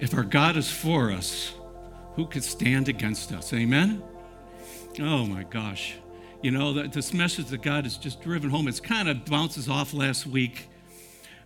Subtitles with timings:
[0.00, 1.54] If our God is for us,
[2.16, 3.52] who could stand against us?
[3.52, 4.02] Amen?
[5.00, 5.94] Oh my gosh.
[6.42, 9.94] You know, this message that God has just driven home, it's kind of bounces off
[9.94, 10.68] last week.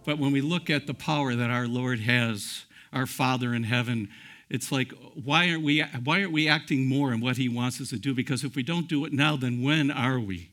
[0.05, 4.09] But when we look at the power that our Lord has, our Father in heaven,
[4.49, 4.93] it's like,
[5.23, 8.15] why aren't we, why aren't we acting more in what He wants us to do?
[8.15, 10.51] Because if we don't do it now, then when are we?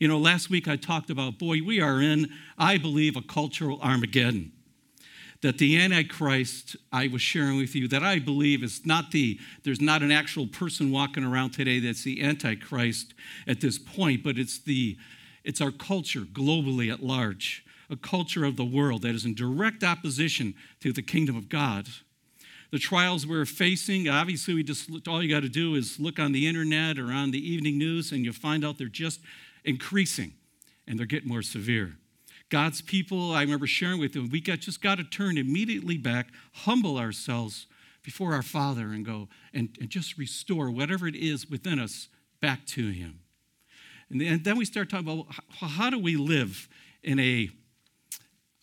[0.00, 3.80] You know, last week I talked about, boy, we are in, I believe, a cultural
[3.80, 4.52] Armageddon
[5.40, 9.80] that the Antichrist I was sharing with you, that I believe is not the, there's
[9.80, 13.14] not an actual person walking around today that's the Antichrist
[13.46, 14.96] at this point, but it's the,
[15.44, 19.84] it's our culture globally at large, a culture of the world that is in direct
[19.84, 21.86] opposition to the kingdom of God.
[22.70, 26.32] The trials we're facing, obviously, we just all you got to do is look on
[26.32, 29.20] the internet or on the evening news, and you'll find out they're just
[29.64, 30.34] increasing
[30.86, 31.96] and they're getting more severe.
[32.50, 36.28] God's people, I remember sharing with them, we got, just got to turn immediately back,
[36.52, 37.66] humble ourselves
[38.02, 42.08] before our Father, and go and, and just restore whatever it is within us
[42.40, 43.20] back to Him.
[44.10, 45.26] And then, and then we start talking about
[45.58, 46.68] how, how do we live
[47.02, 47.50] in a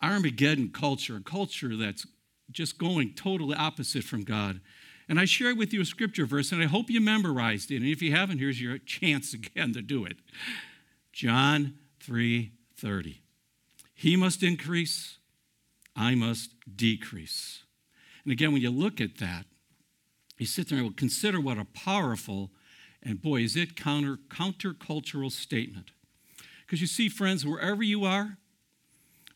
[0.02, 2.06] Armageddon culture, a culture that's
[2.50, 4.60] just going totally opposite from God.
[5.08, 7.76] And I share with you a scripture verse, and I hope you memorized it.
[7.76, 10.16] And if you haven't, here's your chance again to do it.
[11.12, 13.22] John 3 30.
[13.96, 15.16] He must increase,
[15.96, 17.64] I must decrease.
[18.22, 19.46] And again, when you look at that,
[20.38, 22.50] you sit there and will consider what a powerful
[23.02, 25.92] and boy, is it counter countercultural statement.
[26.66, 28.36] Because you see, friends, wherever you are,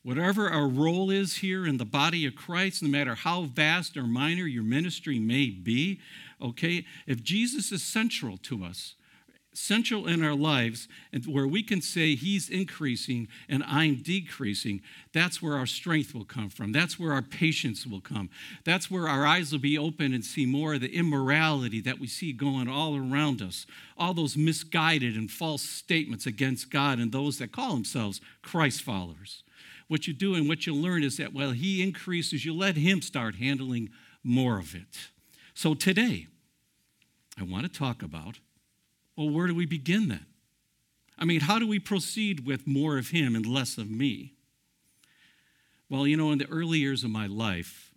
[0.02, 4.02] whatever our role is here in the body of Christ, no matter how vast or
[4.02, 6.00] minor your ministry may be,
[6.42, 8.96] okay, if Jesus is central to us,
[9.52, 14.80] central in our lives and where we can say he's increasing and I'm decreasing,
[15.12, 16.72] that's where our strength will come from.
[16.72, 18.30] That's where our patience will come.
[18.64, 22.06] That's where our eyes will be open and see more of the immorality that we
[22.06, 23.66] see going all around us.
[23.96, 29.42] All those misguided and false statements against God and those that call themselves Christ followers.
[29.88, 33.02] What you do and what you learn is that while he increases, you let him
[33.02, 33.90] start handling
[34.22, 35.10] more of it.
[35.54, 36.28] So today,
[37.38, 38.38] I want to talk about
[39.20, 40.24] well, where do we begin then?
[41.18, 44.32] I mean, how do we proceed with more of Him and less of me?
[45.90, 47.92] Well, you know, in the early years of my life,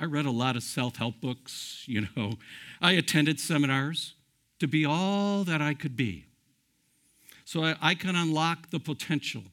[0.00, 1.84] I read a lot of self help books.
[1.86, 2.32] You know,
[2.82, 4.14] I attended seminars
[4.58, 6.24] to be all that I could be.
[7.44, 9.44] So I, I can unlock the potential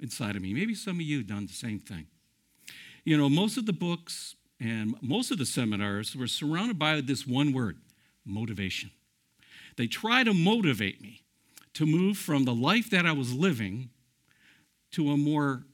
[0.00, 0.52] inside of me.
[0.52, 2.08] Maybe some of you done the same thing.
[3.04, 7.24] You know, most of the books and most of the seminars were surrounded by this
[7.24, 7.76] one word
[8.24, 8.90] motivation.
[9.76, 11.22] They try to motivate me
[11.74, 13.90] to move from the life that I was living
[14.92, 15.64] to a more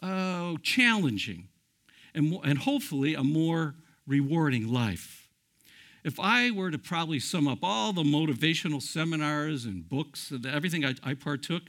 [0.00, 1.48] uh, challenging
[2.14, 3.74] and, and hopefully a more
[4.06, 5.28] rewarding life.
[6.04, 10.84] If I were to probably sum up all the motivational seminars and books and everything
[10.84, 11.64] I, I partook,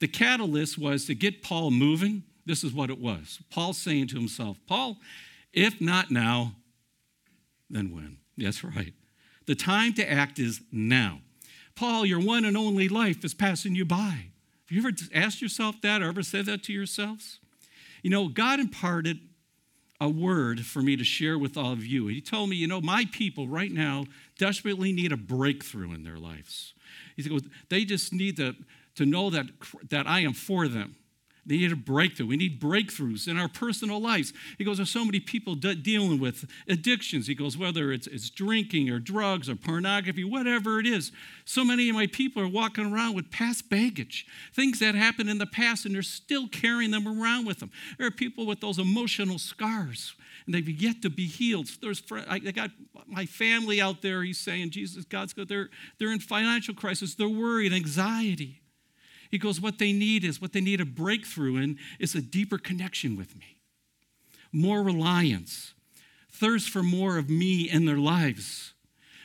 [0.00, 2.24] the catalyst was to get Paul moving.
[2.44, 4.98] This is what it was Paul saying to himself, Paul,
[5.52, 6.56] if not now,
[7.70, 8.18] then when?
[8.36, 8.92] That's right.
[9.50, 11.22] The time to act is now.
[11.74, 14.26] Paul, your one and only life is passing you by.
[14.68, 17.40] Have you ever asked yourself that or ever said that to yourselves?
[18.04, 19.18] You know, God imparted
[20.00, 22.06] a word for me to share with all of you.
[22.06, 24.04] He told me, you know, my people right now
[24.38, 26.72] desperately need a breakthrough in their lives.
[27.16, 28.54] He goes, they just need to,
[28.94, 29.46] to know that,
[29.88, 30.94] that I am for them.
[31.46, 32.26] They need a breakthrough.
[32.26, 34.32] We need breakthroughs in our personal lives.
[34.58, 37.26] He goes, There's so many people de- dealing with addictions.
[37.26, 41.12] He goes, Whether it's, it's drinking or drugs or pornography, whatever it is.
[41.44, 45.38] So many of my people are walking around with past baggage, things that happened in
[45.38, 47.70] the past, and they're still carrying them around with them.
[47.98, 50.14] There are people with those emotional scars,
[50.46, 51.68] and they've yet to be healed.
[51.80, 52.70] There's, I got
[53.06, 55.48] my family out there, he's saying, Jesus, God's good.
[55.48, 58.59] They're, they're in financial crisis, they're worried, anxiety.
[59.30, 62.58] He goes, What they need is what they need a breakthrough in is a deeper
[62.58, 63.58] connection with me,
[64.52, 65.72] more reliance,
[66.30, 68.74] thirst for more of me in their lives,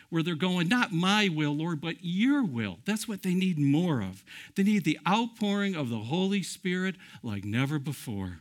[0.10, 2.80] where they're going, Not my will, Lord, but your will.
[2.86, 4.24] That's what they need more of.
[4.56, 8.40] They need the outpouring of the Holy Spirit like never before.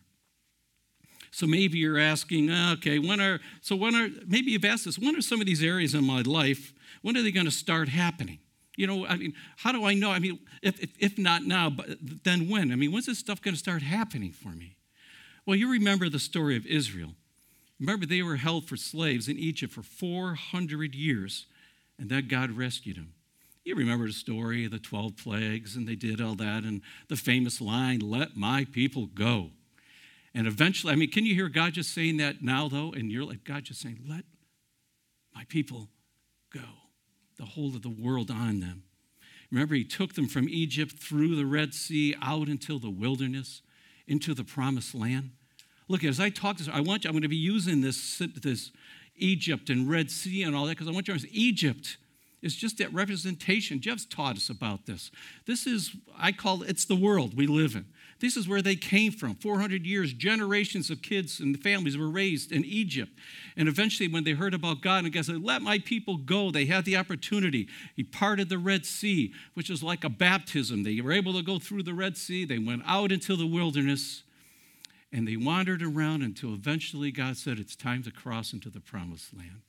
[1.31, 5.17] So maybe you're asking, okay, when are, so when are, maybe you've asked this, when
[5.17, 6.73] are some of these areas in my life,
[7.03, 8.39] when are they going to start happening?
[8.77, 10.11] You know, I mean, how do I know?
[10.11, 11.87] I mean, if, if, if not now, but
[12.25, 12.73] then when?
[12.73, 14.77] I mean, when's this stuff going to start happening for me?
[15.47, 17.15] Well, you remember the story of Israel.
[17.79, 21.47] Remember, they were held for slaves in Egypt for 400 years,
[21.99, 23.13] and then God rescued them.
[23.65, 27.17] You remember the story of the 12 plagues, and they did all that, and the
[27.17, 29.51] famous line, Let my people go.
[30.35, 32.93] And eventually, I mean, can you hear God just saying that now, though?
[32.93, 34.25] And you're like, God just saying, let
[35.35, 35.89] my people
[36.53, 36.84] go.
[37.39, 38.85] The whole of the world on them.
[39.51, 43.63] Remember, he took them from Egypt through the Red Sea out into the wilderness,
[44.07, 45.31] into the promised land.
[45.89, 48.73] Look, as I talk this, I want you, I'm going to be using this, this
[49.17, 51.99] Egypt and Red Sea and all that because I want you to understand Egypt
[52.43, 53.81] is just that representation.
[53.81, 55.11] Jeff's taught us about this.
[55.47, 57.87] This is, I call it, it's the world we live in.
[58.25, 59.35] This is where they came from.
[59.35, 63.13] 400 years, generations of kids and families were raised in Egypt.
[63.55, 66.65] And eventually, when they heard about God and God said, Let my people go, they
[66.65, 67.69] had the opportunity.
[67.95, 70.85] He parted the Red Sea, which was like a baptism.
[70.85, 72.47] They were able to go through the Red Sea.
[72.47, 74.23] They went out into the wilderness
[75.13, 79.37] and they wandered around until eventually God said, It's time to cross into the promised
[79.37, 79.61] land.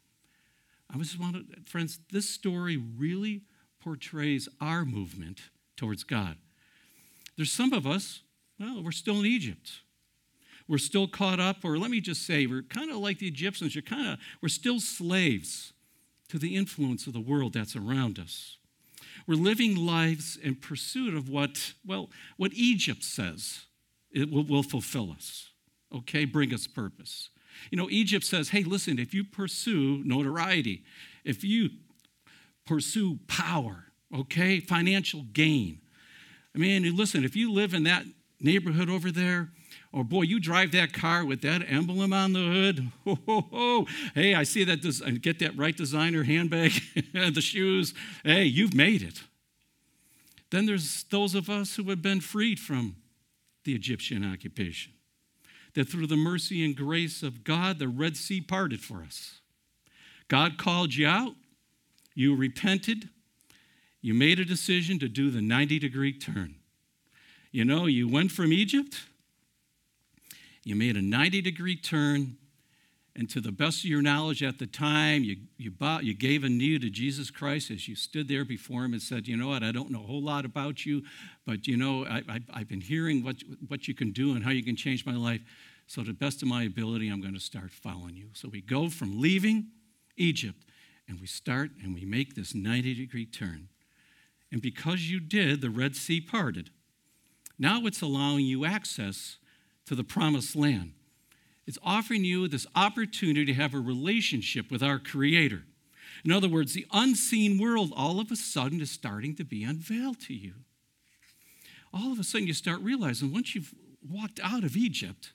[0.89, 3.41] I just want to, friends, this story really
[3.83, 5.41] portrays our movement
[5.75, 6.37] towards God.
[7.35, 8.21] There's some of us
[8.59, 9.71] well, we're still in Egypt.
[10.67, 13.75] We're still caught up, or let me just say, we're kind of like the Egyptians.
[13.75, 15.73] You're kind of, we're still slaves
[16.29, 18.57] to the influence of the world that's around us.
[19.27, 23.65] We're living lives in pursuit of what, well, what Egypt says
[24.11, 25.49] it will, will fulfill us,
[25.93, 27.29] okay, bring us purpose.
[27.69, 30.83] You know, Egypt says, hey, listen, if you pursue notoriety,
[31.23, 31.69] if you
[32.65, 35.79] pursue power, okay, financial gain,
[36.55, 38.05] I mean, listen, if you live in that
[38.45, 39.49] neighborhood over there.
[39.91, 42.91] Or, boy, you drive that car with that emblem on the hood.
[43.05, 43.87] Ho, ho, ho.
[44.13, 44.81] Hey, I see that.
[44.81, 46.73] Des- get that right designer handbag
[47.13, 47.93] and the shoes.
[48.23, 49.23] Hey, you've made it.
[50.51, 52.97] Then there's those of us who have been freed from
[53.63, 54.93] the Egyptian occupation.
[55.73, 59.39] That through the mercy and grace of God, the Red Sea parted for us.
[60.27, 61.35] God called you out,
[62.13, 63.09] you repented,
[64.01, 66.55] you made a decision to do the 90 degree turn.
[67.55, 69.03] You know, you went from Egypt,
[70.65, 72.35] you made a 90 degree turn,
[73.15, 76.43] and to the best of your knowledge at the time, you, you, bought, you gave
[76.43, 79.47] a knee to Jesus Christ as you stood there before him and said, You know
[79.47, 81.03] what, I don't know a whole lot about you,
[81.47, 83.37] but you know, I, I, I've been hearing what,
[83.69, 85.39] what you can do and how you can change my life.
[85.87, 88.31] So, to the best of my ability, I'm going to start following you.
[88.33, 89.67] So, we go from leaving
[90.17, 90.65] Egypt
[91.07, 93.69] and we start and we make this 90 degree turn.
[94.51, 96.69] And because you did, the Red Sea parted.
[97.57, 99.37] Now it's allowing you access
[99.85, 100.93] to the promised land.
[101.65, 105.63] It's offering you this opportunity to have a relationship with our Creator.
[106.23, 110.19] In other words, the unseen world all of a sudden is starting to be unveiled
[110.21, 110.53] to you.
[111.93, 113.73] All of a sudden, you start realizing once you've
[114.07, 115.31] walked out of Egypt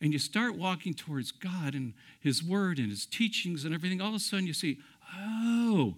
[0.00, 4.08] and you start walking towards God and His Word and His teachings and everything, all
[4.08, 4.78] of a sudden you see,
[5.16, 5.94] oh,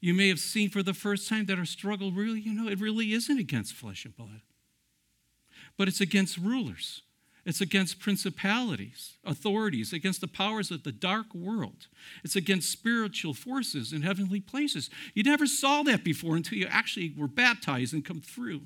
[0.00, 2.80] you may have seen for the first time that our struggle really, you know, it
[2.80, 4.40] really isn't against flesh and blood
[5.76, 7.02] but it's against rulers.
[7.44, 11.88] It's against principalities, authorities, against the powers of the dark world.
[12.24, 14.88] It's against spiritual forces in heavenly places.
[15.12, 18.62] You never saw that before until you actually were baptized and come through.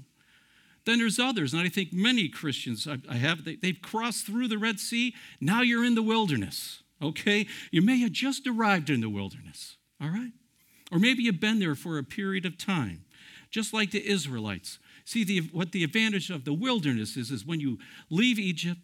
[0.85, 4.79] Then there's others, and I think many Christians I have, they've crossed through the Red
[4.79, 5.15] Sea.
[5.41, 7.47] Now you're in the wilderness, okay?
[7.73, 10.33] You may have just arrived in the wilderness, all right?
[10.93, 13.05] Or maybe you've been there for a period of time,
[13.51, 14.79] just like the Israelites.
[15.09, 17.79] See, the, what the advantage of the wilderness is, is when you
[18.11, 18.79] leave Egypt,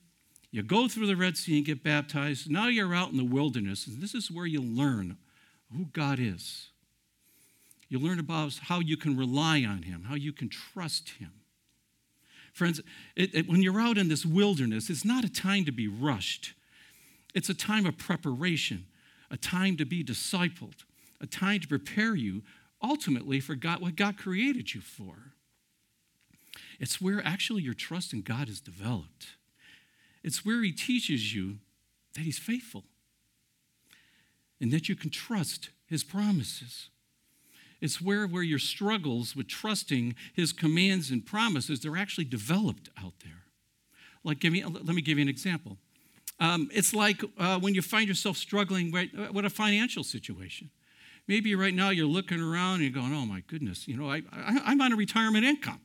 [0.51, 2.51] you go through the Red Sea and get baptized.
[2.51, 5.19] Now you're out in the wilderness, and this is where you learn
[5.71, 6.71] who God is.
[7.91, 11.31] You learn about how you can rely on Him, how you can trust Him.
[12.55, 12.81] Friends,
[13.15, 16.55] it, it, when you're out in this wilderness, it's not a time to be rushed.
[17.35, 18.87] It's a time of preparation,
[19.31, 20.87] a time to be discipled,
[21.21, 22.41] a time to prepare you
[22.83, 25.35] ultimately for God, what God created you for.
[26.81, 29.29] It's where actually your trust in God is developed.
[30.23, 31.59] It's where He teaches you
[32.15, 32.85] that He's faithful
[34.61, 36.89] and that you can trust His promises.
[37.81, 43.15] It's where, where your struggles with trusting His commands and promises, they're actually developed out
[43.23, 43.45] there.
[44.23, 45.77] Like, give me, let me give you an example.
[46.41, 50.71] Um, it's like uh, when you find yourself struggling with, uh, with a financial situation.
[51.27, 54.23] Maybe right now you're looking around and you're going, oh my goodness, you know, I,
[54.33, 55.81] I, I'm on a retirement income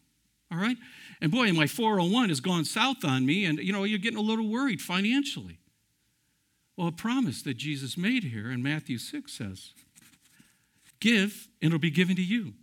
[0.51, 0.77] all right?
[1.21, 4.21] And boy, my 401 has gone south on me, and you know, you're getting a
[4.21, 5.59] little worried financially.
[6.77, 9.73] Well, a promise that Jesus made here in Matthew 6 says,
[10.99, 12.53] Give, and it'll be given to you.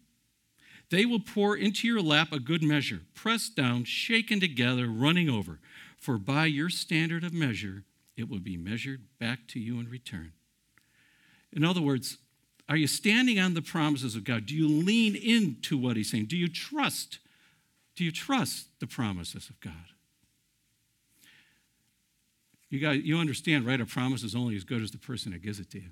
[0.91, 5.59] They will pour into your lap a good measure, pressed down, shaken together, running over.
[5.99, 7.83] For by your standard of measure,
[8.17, 10.33] it will be measured back to you in return.
[11.53, 12.19] In other words,
[12.69, 14.47] are you standing on the promises of God?
[14.47, 16.27] Do you lean into what He's saying?
[16.27, 17.19] Do you trust
[17.97, 19.73] do you trust the promises of God?
[22.69, 23.81] You, got, you understand, right?
[23.81, 25.91] A promise is only as good as the person that gives it to you.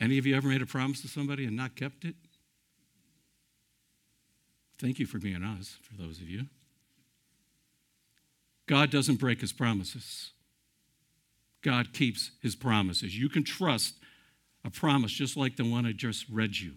[0.00, 2.16] Any of you ever made a promise to somebody and not kept it?
[4.78, 6.46] Thank you for being honest, for those of you.
[8.66, 10.32] God doesn't break his promises.
[11.62, 13.16] God keeps his promises.
[13.16, 13.94] You can trust
[14.64, 16.72] a promise just like the one I just read you.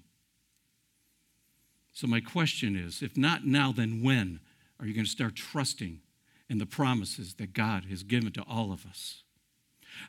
[1.95, 4.41] So, my question is if not now, then when
[4.79, 6.01] are you going to start trusting
[6.49, 9.23] in the promises that God has given to all of us?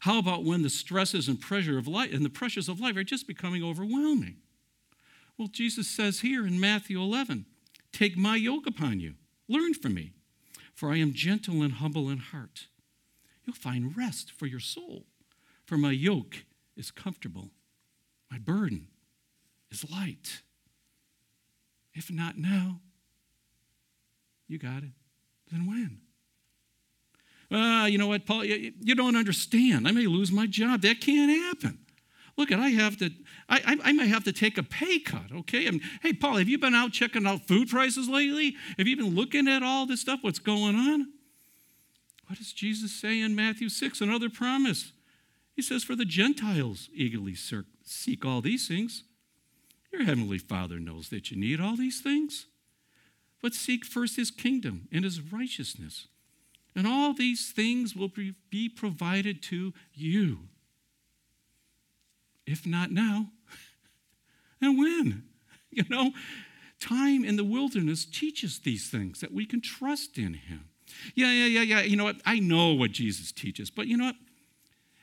[0.00, 3.04] How about when the stresses and pressure of life and the pressures of life are
[3.04, 4.38] just becoming overwhelming?
[5.38, 7.46] Well, Jesus says here in Matthew 11,
[7.92, 9.14] Take my yoke upon you,
[9.48, 10.10] learn from me,
[10.74, 12.66] for I am gentle and humble in heart.
[13.44, 15.04] You'll find rest for your soul,
[15.64, 17.50] for my yoke is comfortable,
[18.28, 18.88] my burden
[19.70, 20.42] is light.
[21.96, 22.80] If not now,
[24.46, 24.90] you got it.
[25.50, 26.00] Then when?
[27.50, 29.88] Uh, you know what, Paul, you, you, don't understand.
[29.88, 30.82] I may lose my job.
[30.82, 31.78] That can't happen.
[32.36, 33.10] Look, at I have to,
[33.48, 35.66] I, I, I may have to take a pay cut, okay?
[35.66, 38.56] I mean, hey, Paul, have you been out checking out food prices lately?
[38.76, 41.12] Have you been looking at all this stuff, what's going on?
[42.26, 44.92] What does Jesus say in Matthew 6, another promise?
[45.54, 47.36] He says, For the Gentiles eagerly
[47.84, 49.04] seek all these things.
[49.96, 52.46] Your heavenly Father knows that you need all these things.
[53.40, 56.08] But seek first his kingdom and his righteousness
[56.76, 58.12] and all these things will
[58.50, 60.40] be provided to you.
[62.46, 63.30] If not now,
[64.60, 65.24] and when?
[65.70, 66.12] You know,
[66.78, 70.68] time in the wilderness teaches these things that we can trust in Him.
[71.14, 71.80] Yeah, yeah, yeah, yeah.
[71.80, 72.16] You know what?
[72.26, 74.16] I know what Jesus teaches, but you know what?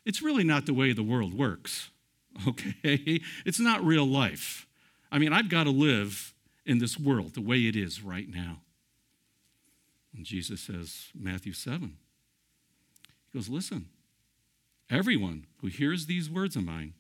[0.06, 1.90] It's really not the way the world works,
[2.48, 3.22] okay?
[3.46, 4.68] It's not real life.
[5.14, 6.34] I mean, I've got to live
[6.66, 8.62] in this world the way it is right now.
[10.16, 11.98] And Jesus says, Matthew 7,
[13.32, 13.90] he goes, Listen,
[14.90, 16.96] everyone who hears these words of mine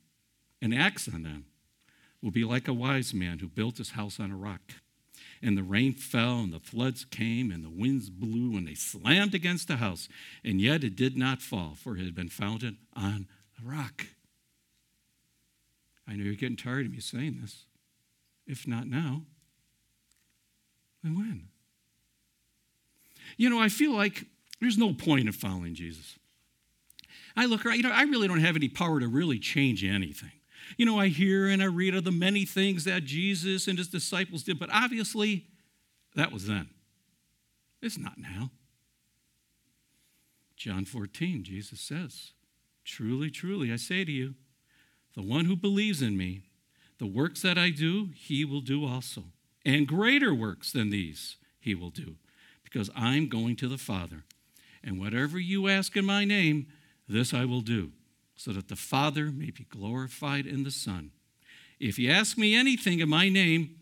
[0.62, 1.46] and acts on them
[2.22, 4.62] will be like a wise man who built his house on a rock.
[5.41, 9.34] And the rain fell, and the floods came, and the winds blew, and they slammed
[9.34, 10.08] against the house.
[10.43, 13.27] And yet it did not fall, for it had been founded on
[13.60, 14.05] a rock.
[16.08, 17.65] I know you're getting tired of me saying this.
[18.46, 19.24] If not now,
[21.04, 21.48] then when?
[23.38, 24.26] You know, I feel like
[24.60, 26.18] there's no point in following Jesus.
[27.36, 30.32] I look around, you know, I really don't have any power to really change anything.
[30.78, 33.88] You know, I hear and I read of the many things that Jesus and his
[33.88, 35.48] disciples did, but obviously
[36.16, 36.70] that was then.
[37.82, 38.52] It's not now.
[40.56, 42.32] John 14, Jesus says,
[42.86, 44.36] Truly, truly, I say to you,
[45.16, 46.44] the one who believes in me,
[47.03, 49.25] the works that I do, he will do also.
[49.65, 52.15] And greater works than these he will do,
[52.63, 54.24] because I'm going to the Father.
[54.81, 56.67] And whatever you ask in my name,
[57.05, 57.91] this I will do,
[58.38, 61.12] so that the Father may be glorified in the Son.
[61.77, 63.81] If you ask me anything in my name,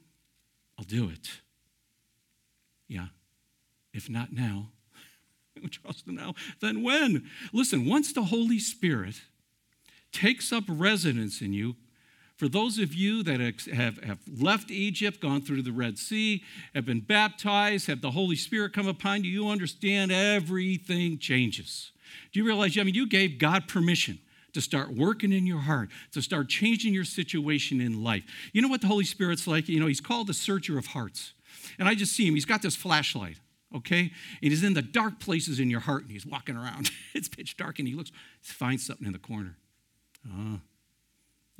[0.79, 1.29] I'll do it.
[2.87, 3.09] Yeah.
[3.93, 4.69] If not now,
[5.69, 7.29] trust him now, then when?
[7.53, 9.21] Listen, once the Holy Spirit
[10.11, 11.75] takes up residence in you,
[12.41, 16.41] for those of you that have, have left Egypt, gone through the Red Sea,
[16.73, 21.91] have been baptized, have the Holy Spirit come upon you, you understand everything changes.
[22.33, 22.75] Do you realize?
[22.79, 24.17] I mean, you gave God permission
[24.53, 28.23] to start working in your heart, to start changing your situation in life.
[28.53, 29.69] You know what the Holy Spirit's like?
[29.69, 31.33] You know, He's called the searcher of hearts.
[31.77, 33.37] And I just see Him, He's got this flashlight,
[33.75, 34.11] okay?
[34.41, 36.89] And He's in the dark places in your heart and He's walking around.
[37.13, 39.57] it's pitch dark and He looks, finds something in the corner.
[40.27, 40.59] Oh,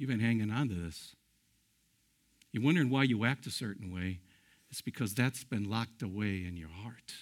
[0.01, 1.15] You've been hanging on to this.
[2.51, 4.17] You're wondering why you act a certain way.
[4.71, 7.13] It's because that's been locked away in your heart.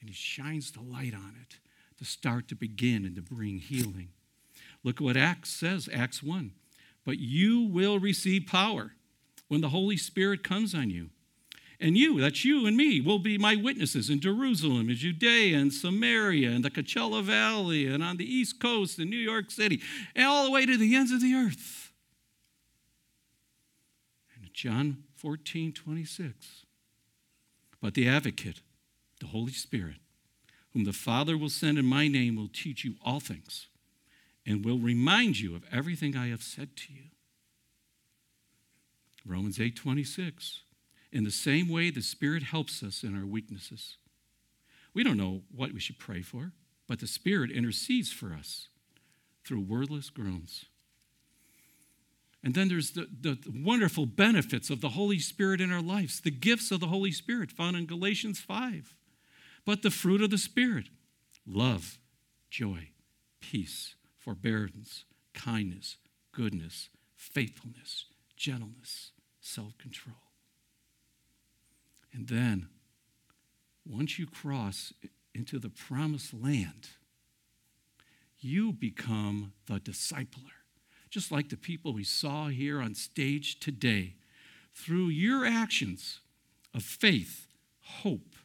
[0.00, 1.58] And He shines the light on it
[1.98, 4.08] to start to begin and to bring healing.
[4.82, 6.50] Look what Acts says, Acts 1.
[7.06, 8.90] But you will receive power
[9.46, 11.10] when the Holy Spirit comes on you.
[11.78, 15.72] And you, that's you and me, will be my witnesses in Jerusalem and Judea and
[15.72, 19.80] Samaria and the Coachella Valley and on the East Coast and New York City
[20.16, 21.79] and all the way to the ends of the earth.
[24.60, 26.66] John 14, 26.
[27.80, 28.60] But the advocate,
[29.18, 29.96] the Holy Spirit,
[30.74, 33.68] whom the Father will send in my name, will teach you all things
[34.44, 37.04] and will remind you of everything I have said to you.
[39.24, 40.60] Romans 8, 26.
[41.10, 43.96] In the same way, the Spirit helps us in our weaknesses.
[44.92, 46.52] We don't know what we should pray for,
[46.86, 48.68] but the Spirit intercedes for us
[49.42, 50.66] through wordless groans.
[52.42, 56.30] And then there's the, the, wonderful benefits of the Holy Spirit in our lives, the
[56.30, 58.94] gifts of the Holy Spirit found in Galatians 5.
[59.66, 60.86] But the fruit of the Spirit
[61.46, 61.98] love,
[62.48, 62.90] joy,
[63.40, 65.04] peace, forbearance,
[65.34, 65.98] kindness,
[66.32, 68.06] goodness, faithfulness,
[68.36, 70.16] gentleness, self control.
[72.12, 72.68] And then,
[73.86, 74.92] once you cross
[75.34, 76.88] into the promised land,
[78.38, 80.59] you become the discipler.
[81.10, 84.14] Just like the people we saw here on stage today.
[84.72, 86.20] Through your actions
[86.72, 87.48] of faith,
[87.82, 88.36] hope,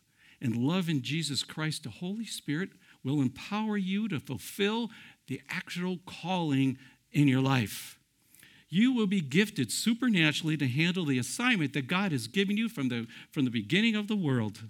[0.41, 2.69] and love in Jesus Christ, the Holy Spirit
[3.03, 4.89] will empower you to fulfill
[5.27, 6.77] the actual calling
[7.11, 7.99] in your life.
[8.67, 12.89] You will be gifted supernaturally to handle the assignment that God has given you from
[12.89, 14.63] the, from the beginning of the world.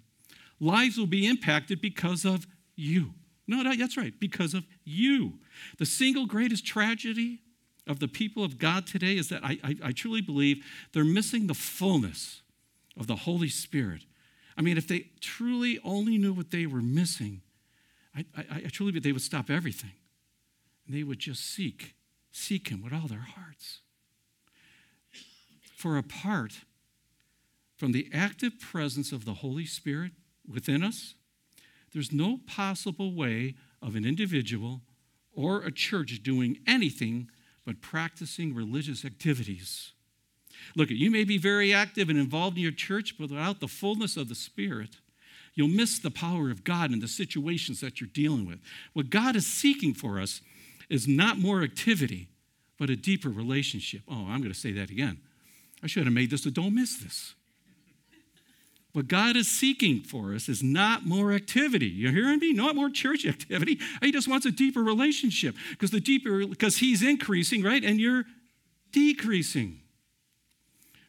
[0.59, 3.13] Lives will be impacted because of you.
[3.47, 5.39] No, that's right, because of you.
[5.77, 7.39] The single greatest tragedy
[7.87, 11.47] of the people of God today is that I, I, I truly believe they're missing
[11.47, 12.41] the fullness
[12.97, 14.01] of the Holy Spirit.
[14.57, 17.41] I mean, if they truly only knew what they were missing,
[18.15, 19.91] I, I, I truly believe they would stop everything.
[20.87, 21.95] And they would just seek,
[22.31, 23.81] seek Him with all their hearts.
[25.75, 26.61] For apart
[27.75, 30.13] from the active presence of the Holy Spirit
[30.47, 31.15] within us,
[31.93, 34.81] there's no possible way of an individual
[35.33, 37.29] or a church doing anything
[37.65, 39.91] but practicing religious activities.
[40.75, 44.17] Look, you may be very active and involved in your church, but without the fullness
[44.17, 44.97] of the Spirit,
[45.53, 48.59] you'll miss the power of God in the situations that you're dealing with.
[48.93, 50.41] What God is seeking for us
[50.89, 52.29] is not more activity,
[52.77, 54.01] but a deeper relationship.
[54.07, 55.19] Oh, I'm going to say that again.
[55.83, 57.33] I should have made this a don't miss this.
[58.95, 61.87] What God is seeking for us is not more activity.
[61.87, 62.53] You hearing me?
[62.53, 63.77] Not more church activity.
[64.01, 67.83] He just wants a deeper relationship because the deeper, because He's increasing, right?
[67.83, 68.23] And you're
[68.93, 69.81] decreasing.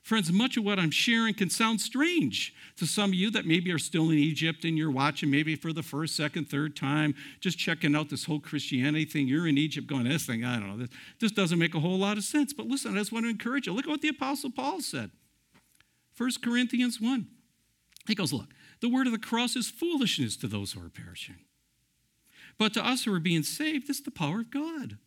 [0.02, 3.70] Friends, much of what I'm sharing can sound strange to some of you that maybe
[3.70, 7.56] are still in Egypt and you're watching maybe for the first, second, third time, just
[7.56, 9.28] checking out this whole Christianity thing.
[9.28, 10.88] You're in Egypt going, this thing, I don't know, this,
[11.20, 12.52] this doesn't make a whole lot of sense.
[12.52, 13.72] But listen, I just want to encourage you.
[13.72, 15.12] Look at what the Apostle Paul said.
[16.16, 17.28] 1 Corinthians 1.
[18.06, 21.36] He goes, Look, the word of the cross is foolishness to those who are perishing.
[22.58, 24.98] But to us who are being saved, it's the power of God.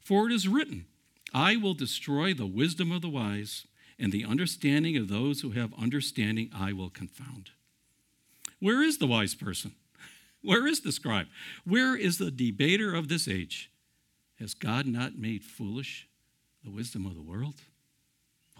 [0.00, 0.86] For it is written,
[1.32, 3.66] I will destroy the wisdom of the wise,
[3.98, 7.50] and the understanding of those who have understanding I will confound.
[8.60, 9.74] Where is the wise person?
[10.42, 11.26] Where is the scribe?
[11.64, 13.70] Where is the debater of this age?
[14.38, 16.08] Has God not made foolish
[16.64, 17.54] the wisdom of the world?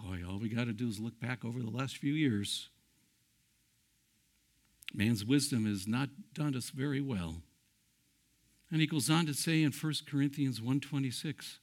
[0.01, 2.69] Boy, all we got to do is look back over the last few years
[4.93, 7.41] Man's wisdom has not done us very well.
[8.71, 11.59] And he goes on to say in 1 Corinthians 1:26,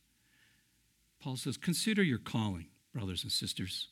[1.19, 3.89] Paul says, "Consider your calling, brothers and sisters,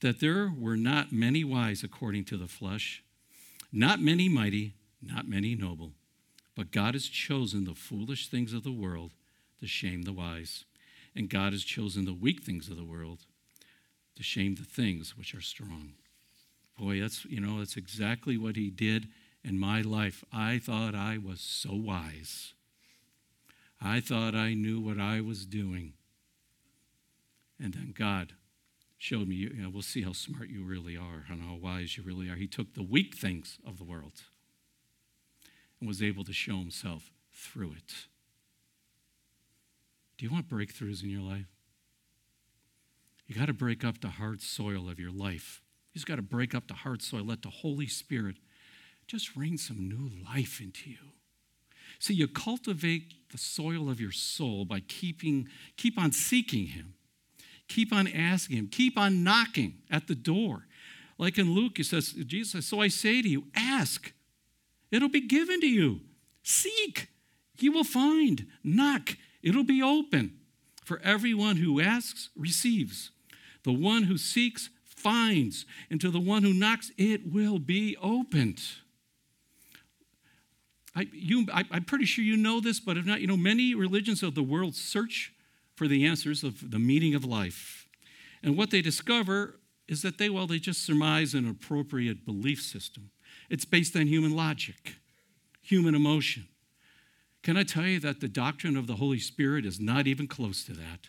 [0.00, 3.02] that there were not many wise according to the flesh,
[3.72, 5.94] not many mighty, not many noble,
[6.54, 9.14] but God has chosen the foolish things of the world
[9.60, 10.64] to shame the wise,
[11.14, 13.26] and God has chosen the weak things of the world
[14.14, 15.94] to shame the things which are strong."
[16.78, 19.08] Boy, that's, you know, that's exactly what he did
[19.44, 20.24] in my life.
[20.32, 22.54] I thought I was so wise.
[23.80, 25.92] I thought I knew what I was doing.
[27.60, 28.32] And then God
[28.96, 32.02] showed me, you know, we'll see how smart you really are and how wise you
[32.02, 32.36] really are.
[32.36, 34.22] He took the weak things of the world
[35.78, 38.06] and was able to show himself through it.
[40.16, 41.46] Do you want breakthroughs in your life?
[43.26, 45.60] You got to break up the hard soil of your life
[45.94, 48.36] He's got to break up the hard soil, let the Holy Spirit
[49.06, 50.96] just rain some new life into you.
[52.00, 56.94] See, you cultivate the soil of your soul by keeping, keep on seeking Him,
[57.68, 60.66] keep on asking Him, keep on knocking at the door.
[61.16, 64.12] Like in Luke, he says, Jesus says, So I say to you, ask,
[64.90, 66.00] it'll be given to you.
[66.42, 67.08] Seek,
[67.60, 68.48] you will find.
[68.64, 70.38] Knock, it'll be open.
[70.84, 73.10] For everyone who asks receives.
[73.62, 78.62] The one who seeks finds, and to the one who knocks, it will be opened.
[80.96, 83.74] I, you, I, I'm pretty sure you know this, but if not, you know, many
[83.74, 85.32] religions of the world search
[85.74, 87.88] for the answers of the meaning of life.
[88.42, 93.10] And what they discover is that they, well, they just surmise an appropriate belief system.
[93.50, 94.96] It's based on human logic,
[95.60, 96.46] human emotion.
[97.42, 100.64] Can I tell you that the doctrine of the Holy Spirit is not even close
[100.64, 101.08] to that?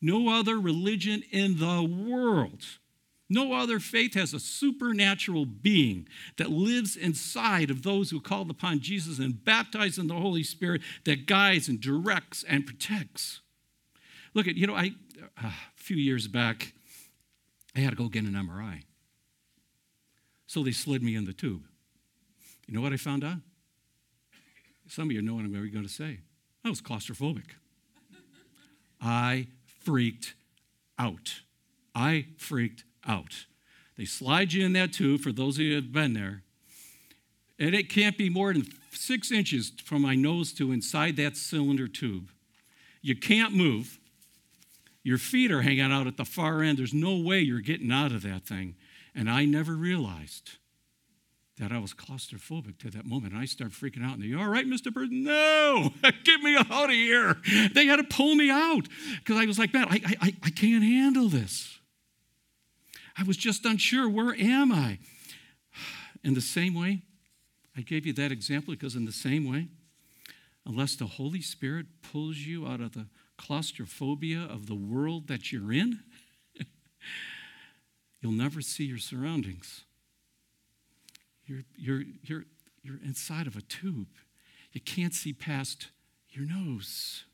[0.00, 2.64] No other religion in the world
[3.28, 8.80] no other faith has a supernatural being that lives inside of those who called upon
[8.80, 13.40] Jesus and baptized in the Holy Spirit that guides and directs and protects.
[14.34, 14.92] Look at, you know, I
[15.42, 16.72] uh, a few years back,
[17.74, 18.82] I had to go get an MRI.
[20.46, 21.62] So they slid me in the tube.
[22.68, 23.38] You know what I found out?
[24.88, 26.20] Some of you know what I'm going to say.
[26.64, 27.50] I was claustrophobic.
[29.00, 29.48] I
[29.84, 30.34] freaked
[30.98, 31.40] out.
[31.94, 33.46] I freaked out.
[33.96, 36.42] They slide you in that tube, for those of you who have been there,
[37.58, 41.88] and it can't be more than six inches from my nose to inside that cylinder
[41.88, 42.30] tube.
[43.00, 43.98] You can't move.
[45.02, 46.78] Your feet are hanging out at the far end.
[46.78, 48.74] There's no way you're getting out of that thing.
[49.14, 50.58] And I never realized
[51.58, 53.32] that I was claustrophobic to that moment.
[53.32, 54.18] And I started freaking out.
[54.18, 54.92] And they, all right, Mr.
[54.92, 55.90] Bird, no,
[56.24, 57.36] get me out of here.
[57.72, 58.88] They had to pull me out
[59.18, 61.78] because I was like, man, I, I, I can't handle this.
[63.18, 64.08] I was just unsure.
[64.08, 64.98] Where am I?
[66.22, 67.02] In the same way,
[67.76, 69.68] I gave you that example because, in the same way,
[70.66, 73.06] unless the Holy Spirit pulls you out of the
[73.38, 76.00] claustrophobia of the world that you're in,
[78.20, 79.84] you'll never see your surroundings.
[81.46, 82.44] You're, you're, you're,
[82.82, 84.08] you're inside of a tube.
[84.72, 85.88] You can't see past
[86.30, 87.24] your nose.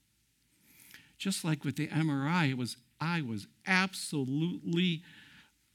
[1.19, 5.03] Just like with the MRI, it was I was absolutely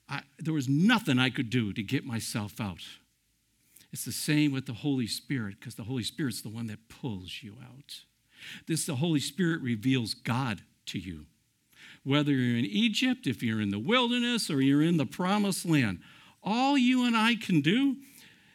[0.09, 2.83] I, there was nothing I could do to get myself out.
[3.91, 7.41] It's the same with the Holy Spirit because the Holy Spirit's the one that pulls
[7.41, 8.01] you out.
[8.67, 11.25] This the Holy Spirit reveals God to you.
[12.03, 15.99] Whether you're in Egypt, if you're in the wilderness, or you're in the promised land,
[16.43, 17.97] all you and I can do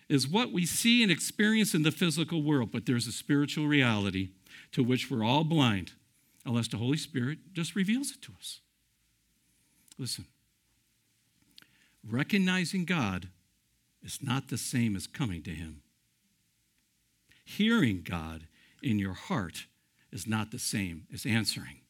[0.09, 4.31] is what we see and experience in the physical world, but there's a spiritual reality
[4.73, 5.93] to which we're all blind
[6.45, 8.61] unless the Holy Spirit just reveals it to us.
[9.99, 10.27] Listen,
[12.09, 13.29] recognizing God
[14.03, 15.83] is not the same as coming to Him.
[17.45, 18.47] Hearing God
[18.83, 19.67] in your heart
[20.11, 21.81] is not the same as answering.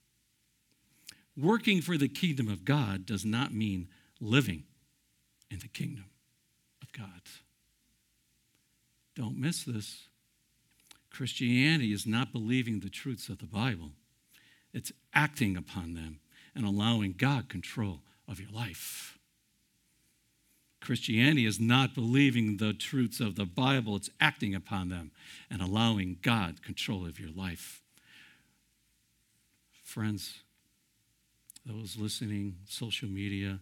[1.36, 3.88] Working for the kingdom of God does not mean
[4.20, 4.64] living
[5.50, 6.06] in the kingdom
[6.82, 7.22] of God.
[9.14, 10.08] Don't miss this.
[11.10, 13.92] Christianity is not believing the truths of the Bible,
[14.72, 16.20] it's acting upon them
[16.54, 19.18] and allowing God control of your life.
[20.82, 25.12] Christianity is not believing the truths of the Bible, it's acting upon them
[25.48, 27.82] and allowing God control of your life.
[29.84, 30.40] Friends,
[31.64, 33.60] those listening, social media,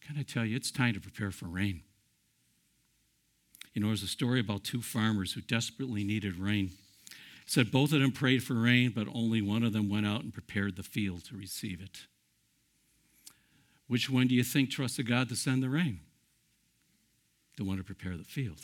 [0.00, 1.82] can I tell you, it's time to prepare for rain.
[3.74, 6.70] You know, there's a story about two farmers who desperately needed rain.
[7.46, 10.32] Said both of them prayed for rain, but only one of them went out and
[10.32, 12.06] prepared the field to receive it.
[13.88, 16.00] Which one do you think trusted God to send the rain?
[17.58, 18.60] The one to prepare the field.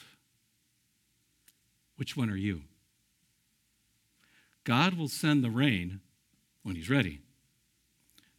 [1.96, 2.62] Which one are you?
[4.62, 5.98] God will send the rain
[6.62, 7.20] when He's ready,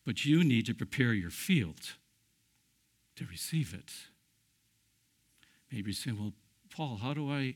[0.06, 1.96] but you need to prepare your field
[3.18, 3.92] to receive it.
[5.70, 6.32] Maybe you're saying, well,
[6.74, 7.56] Paul, how do I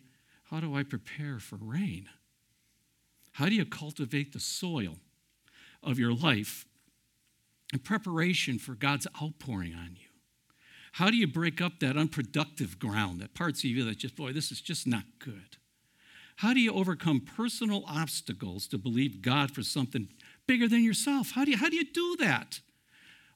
[0.52, 2.10] how do I prepare for rain?
[3.32, 4.98] How do you cultivate the soil
[5.82, 6.66] of your life
[7.72, 10.09] in preparation for God's outpouring on you?
[10.94, 14.34] How do you break up that unproductive ground, that parts of you that just, boy,
[14.34, 15.58] this is just not good?
[16.38, 20.08] How do you overcome personal obstacles to believe God for something
[20.48, 21.32] bigger than yourself?
[21.32, 22.62] How do you, how do, you do that?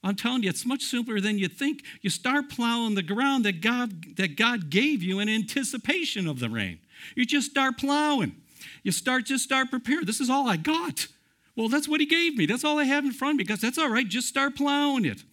[0.04, 1.84] I'm telling you, it's much simpler than you think.
[2.02, 6.50] You start plowing the ground that God, that God gave you in anticipation of the
[6.50, 6.80] rain.
[7.16, 8.36] You just start plowing.
[8.84, 10.06] You start just start preparing.
[10.06, 11.08] This is all I got.
[11.56, 12.46] Well, that's what he gave me.
[12.46, 14.08] That's all I have in front of me because that's all right.
[14.08, 15.24] Just start plowing it.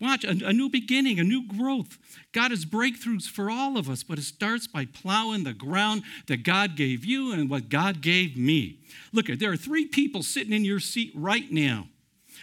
[0.00, 1.98] Watch, a, a, new beginning, a new growth.
[2.32, 6.44] God has breakthroughs for all of us, but it starts by plowing the ground that
[6.44, 8.78] God gave you and what God gave me.
[9.12, 11.88] Look, there are three people sitting in your seat right now.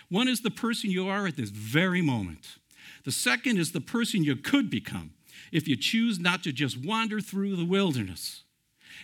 [0.10, 2.58] One is the person you are at this very moment.
[3.06, 5.12] The second is the person you could become
[5.52, 8.44] if you choose not to just wander through the wilderness.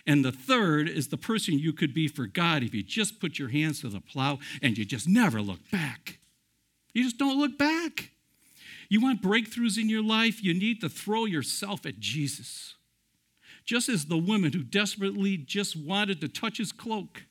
[0.06, 3.38] And the third is the person you could be for God if you just put
[3.38, 6.18] your hands to the plow and you just never look back.
[6.92, 8.11] You just don't look back.
[8.92, 12.74] You want breakthroughs in your life, you need to throw yourself at Jesus.
[13.64, 17.22] Just as the woman who desperately just wanted to touch his cloak.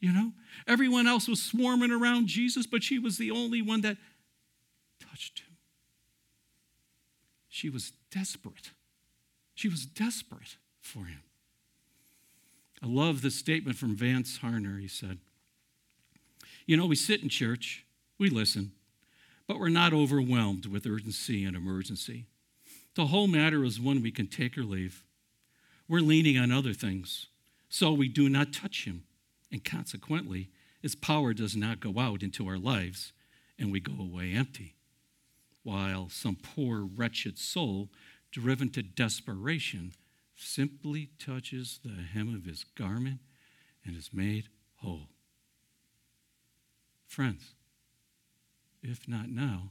[0.00, 0.32] You know,
[0.66, 3.98] everyone else was swarming around Jesus, but she was the only one that
[4.98, 5.58] touched him.
[7.50, 8.70] She was desperate.
[9.54, 11.20] She was desperate for him.
[12.82, 14.80] I love this statement from Vance Havner.
[14.80, 15.18] He said,
[16.64, 17.84] You know, we sit in church,
[18.18, 18.72] we listen,
[19.48, 22.26] but we're not overwhelmed with urgency and emergency.
[22.94, 25.02] The whole matter is one we can take or leave.
[25.88, 27.26] We're leaning on other things,
[27.68, 29.02] so we do not touch him
[29.50, 33.12] and consequently, his power does not go out into our lives
[33.58, 34.74] and we go away empty.
[35.62, 37.90] While some poor, wretched soul,
[38.30, 39.92] driven to desperation,
[40.36, 43.18] simply touches the hem of his garment
[43.84, 45.08] and is made whole.
[47.06, 47.54] Friends,
[48.88, 49.70] if not now,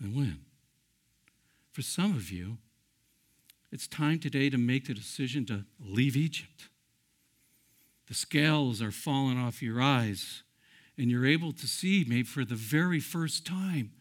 [0.00, 0.40] then when?
[1.72, 2.58] For some of you,
[3.70, 6.68] it's time today to make the decision to leave Egypt.
[8.06, 10.42] The scales are falling off your eyes,
[10.96, 13.92] and you're able to see, maybe for the very first time,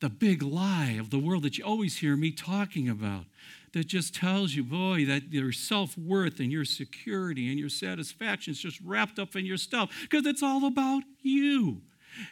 [0.00, 3.24] the big lie of the world that you always hear me talking about
[3.72, 8.50] that just tells you, boy, that your self worth and your security and your satisfaction
[8.50, 11.82] is just wrapped up in your stuff because it's all about you.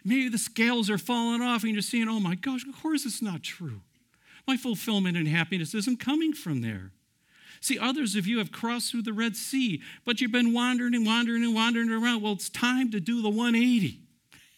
[0.04, 3.22] Maybe the scales are falling off and you're seeing, oh my gosh, of course it's
[3.22, 3.80] not true.
[4.46, 6.92] My fulfillment and happiness isn't coming from there.
[7.60, 11.04] See, others of you have crossed through the Red Sea, but you've been wandering and
[11.04, 12.22] wandering and wandering around.
[12.22, 14.00] Well, it's time to do the 180.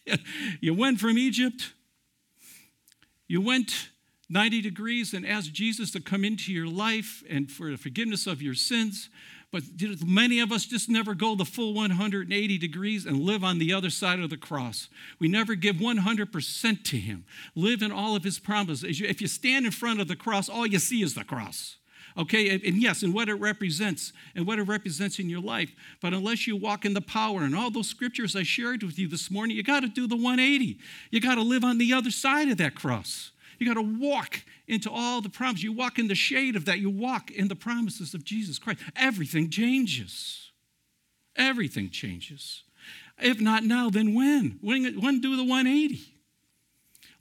[0.60, 1.72] you went from Egypt,
[3.26, 3.90] you went
[4.28, 8.40] 90 degrees and asked Jesus to come into your life and for the forgiveness of
[8.40, 9.10] your sins.
[9.52, 9.64] But
[10.02, 13.90] many of us just never go the full 180 degrees and live on the other
[13.90, 14.88] side of the cross.
[15.18, 19.02] We never give 100% to Him, live in all of His promises.
[19.02, 21.76] If you stand in front of the cross, all you see is the cross.
[22.16, 25.70] Okay, and yes, and what it represents, and what it represents in your life.
[26.00, 29.08] But unless you walk in the power and all those scriptures I shared with you
[29.08, 30.78] this morning, you got to do the 180.
[31.10, 33.32] You got to live on the other side of that cross.
[33.62, 35.62] You got to walk into all the promises.
[35.62, 36.80] You walk in the shade of that.
[36.80, 38.80] You walk in the promises of Jesus Christ.
[38.96, 40.50] Everything changes.
[41.36, 42.64] Everything changes.
[43.20, 44.58] If not now, then when?
[44.62, 46.00] When, when do the 180?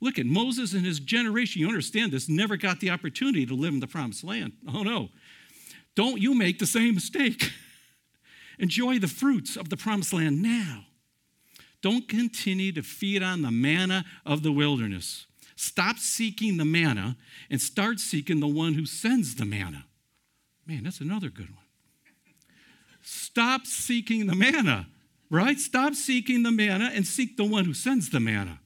[0.00, 1.60] Look at Moses and his generation.
[1.60, 4.54] You understand this, never got the opportunity to live in the promised land.
[4.66, 5.10] Oh no.
[5.94, 7.52] Don't you make the same mistake.
[8.58, 10.86] Enjoy the fruits of the promised land now.
[11.82, 15.26] Don't continue to feed on the manna of the wilderness.
[15.56, 17.16] Stop seeking the manna
[17.50, 19.84] and start seeking the one who sends the manna.
[20.66, 21.58] Man, that's another good one.
[23.02, 24.86] Stop seeking the manna,
[25.30, 25.58] right?
[25.58, 28.60] Stop seeking the manna and seek the one who sends the manna.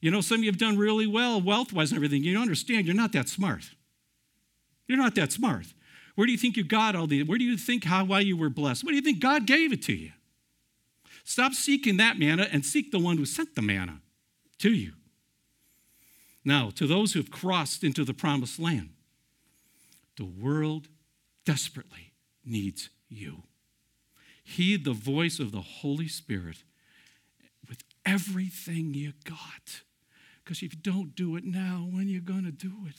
[0.00, 2.22] You know, some of you have done really well wealth wise and everything.
[2.22, 3.70] You understand you're not that smart.
[4.86, 5.66] You're not that smart.
[6.14, 8.36] Where do you think you got all the, where do you think how why you
[8.36, 8.84] were blessed?
[8.84, 10.12] What do you think God gave it to you?
[11.24, 14.00] Stop seeking that manna and seek the one who sent the manna
[14.60, 14.92] to you.
[16.46, 18.90] Now, to those who have crossed into the promised land,
[20.16, 20.86] the world
[21.44, 22.12] desperately
[22.44, 23.42] needs you.
[24.44, 26.62] Heed the voice of the Holy Spirit
[27.68, 29.82] with everything you got.
[30.44, 32.96] Because if you don't do it now, when are you going to do it?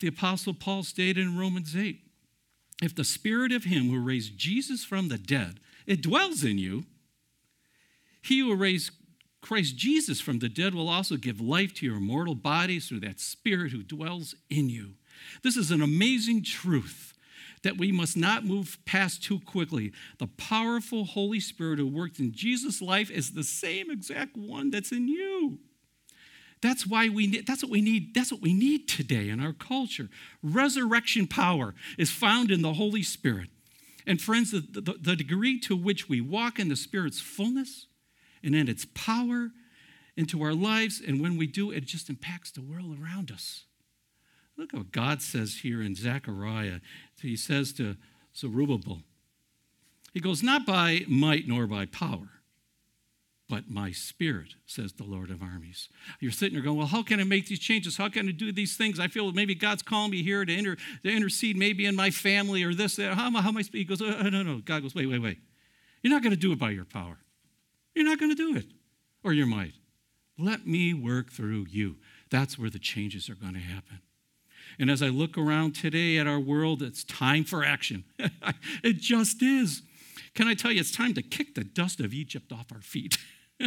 [0.00, 1.98] The Apostle Paul stated in Romans 8
[2.82, 6.84] if the spirit of him who raised Jesus from the dead, it dwells in you,
[8.20, 8.90] he who raised
[9.46, 13.20] Christ Jesus from the dead will also give life to your mortal bodies through that
[13.20, 14.94] Spirit who dwells in you.
[15.44, 17.14] This is an amazing truth
[17.62, 19.92] that we must not move past too quickly.
[20.18, 24.90] The powerful Holy Spirit who worked in Jesus' life is the same exact one that's
[24.90, 25.60] in you.
[26.60, 29.52] That's why we need, that's what we need, that's what we need today in our
[29.52, 30.08] culture.
[30.42, 33.50] Resurrection power is found in the Holy Spirit.
[34.08, 37.86] And friends, the, the, the degree to which we walk in the Spirit's fullness
[38.42, 39.50] and in its power
[40.16, 41.02] into our lives.
[41.06, 43.64] And when we do, it just impacts the world around us.
[44.56, 46.80] Look at what God says here in Zechariah.
[47.20, 47.96] He says to
[48.34, 49.02] Zerubbabel,
[50.14, 52.30] He goes, Not by might nor by power,
[53.48, 55.88] but my spirit, says the Lord of armies.
[56.20, 57.98] You're sitting there going, Well, how can I make these changes?
[57.98, 58.98] How can I do these things?
[58.98, 62.62] I feel maybe God's calling me here to, inter, to intercede maybe in my family
[62.62, 63.12] or this, that.
[63.14, 63.62] How, how am I?
[63.70, 64.62] He goes, oh, No, no.
[64.64, 65.38] God goes, Wait, wait, wait.
[66.02, 67.18] You're not going to do it by your power.
[67.96, 68.66] You're not going to do it.
[69.24, 69.72] Or you might.
[70.38, 71.96] Let me work through you.
[72.30, 74.00] That's where the changes are going to happen.
[74.78, 78.04] And as I look around today at our world, it's time for action.
[78.84, 79.80] it just is.
[80.34, 83.16] Can I tell you, it's time to kick the dust of Egypt off our feet.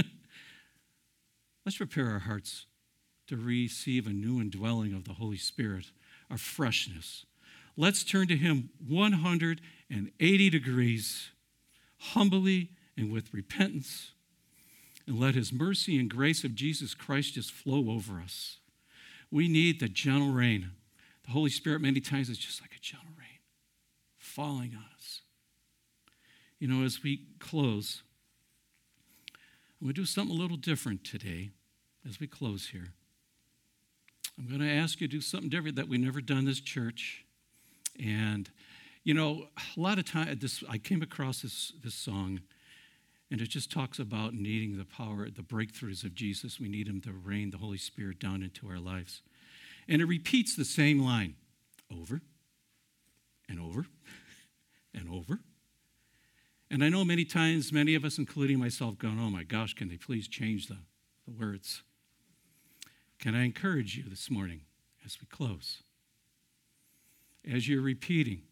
[1.66, 2.68] Let's prepare our hearts
[3.28, 5.86] to receive a new indwelling of the Holy Spirit,
[6.30, 7.26] our freshness.
[7.76, 11.30] Let's turn to Him 180 degrees,
[11.98, 14.12] humbly and with repentance
[15.10, 18.58] and let his mercy and grace of Jesus Christ just flow over us.
[19.32, 20.70] We need the gentle rain.
[21.26, 23.40] The Holy Spirit, many times, is just like a gentle rain
[24.20, 25.22] falling on us.
[26.60, 28.04] You know, as we close,
[29.82, 31.50] I'm going to do something a little different today
[32.08, 32.90] as we close here.
[34.38, 37.26] I'm going to ask you to do something different that we've never done this church.
[38.00, 38.48] And,
[39.04, 42.42] you know, a lot of time, this, I came across this, this song
[43.32, 46.60] and it just talks about needing the power, the breakthroughs of Jesus.
[46.60, 49.22] We need Him to rain the Holy Spirit down into our lives.
[49.88, 51.36] And it repeats the same line
[51.92, 52.22] over
[53.48, 53.86] and over
[54.94, 55.40] and over
[56.72, 59.90] And I know many times, many of us, including myself, going, oh my gosh, can
[59.90, 60.78] they please change the,
[61.26, 61.82] the words?
[63.20, 64.62] Can I encourage you this morning
[65.06, 65.82] as we close?
[67.50, 68.44] As you're repeating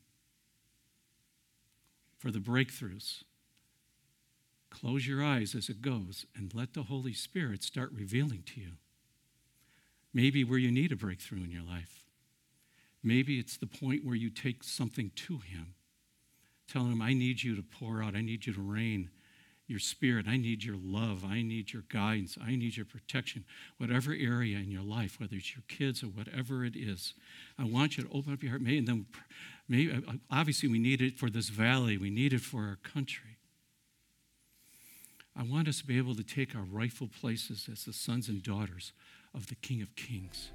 [2.17, 3.23] for the breakthroughs,
[4.69, 8.71] close your eyes as it goes and let the Holy Spirit start revealing to you.
[10.13, 12.03] Maybe where you need a breakthrough in your life.
[13.03, 15.75] Maybe it's the point where you take something to Him
[16.67, 19.09] telling him, I need you to pour out, I need you to rain
[19.67, 23.43] your spirit, I need your love, I need your guidance, I need your protection.
[23.77, 27.13] Whatever area in your life, whether it's your kids or whatever it is,
[27.59, 28.61] I want you to open up your heart.
[28.61, 29.05] Maybe, and then,
[29.67, 30.01] maybe,
[30.31, 33.36] obviously, we need it for this valley, we need it for our country.
[35.39, 38.41] I want us to be able to take our rightful places as the sons and
[38.41, 38.91] daughters
[39.35, 40.49] of the King of Kings.